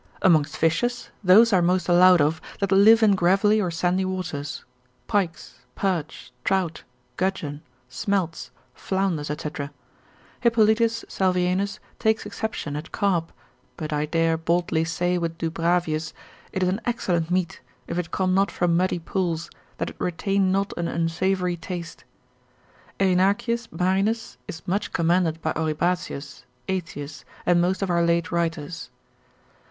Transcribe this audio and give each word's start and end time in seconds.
Amongst 0.23 0.57
fishes, 0.57 1.11
those 1.23 1.53
are 1.53 1.61
most 1.61 1.87
allowed 1.87 2.21
of, 2.21 2.41
that 2.59 2.71
live 2.71 3.03
in 3.03 3.13
gravelly 3.13 3.61
or 3.61 3.69
sandy 3.69 4.03
waters, 4.03 4.65
pikes, 5.05 5.59
perch, 5.75 6.31
trout, 6.43 6.81
gudgeon, 7.17 7.61
smelts, 7.87 8.49
flounders, 8.73 9.27
&c. 9.27 9.49
Hippolitus 10.39 11.05
Salvianus 11.07 11.77
takes 11.99 12.25
exception 12.25 12.75
at 12.75 12.91
carp; 12.91 13.31
but 13.77 13.93
I 13.93 14.07
dare 14.07 14.37
boldly 14.37 14.85
say 14.85 15.19
with 15.19 15.37
Dubravius, 15.37 16.13
it 16.51 16.63
is 16.63 16.69
an 16.69 16.81
excellent 16.83 17.29
meat, 17.29 17.61
if 17.85 17.99
it 17.99 18.09
come 18.09 18.33
not 18.33 18.49
from 18.49 18.75
muddy 18.75 18.97
pools, 18.97 19.51
that 19.77 19.91
it 19.91 19.97
retain 19.99 20.51
not 20.51 20.73
an 20.77 20.87
unsavoury 20.87 21.57
taste. 21.57 22.05
Erinacius 22.99 23.71
Marinus 23.71 24.39
is 24.47 24.67
much 24.67 24.93
commended 24.93 25.39
by 25.43 25.53
Oribatius, 25.53 26.45
Aetius, 26.67 27.23
and 27.45 27.61
most 27.61 27.83
of 27.83 27.91
our 27.91 28.03
late 28.03 28.31
writers. 28.31 28.89